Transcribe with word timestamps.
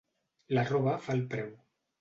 La 0.59 0.63
roba 0.71 0.97
fa 1.05 1.19
el 1.19 1.23
preu. 1.35 1.57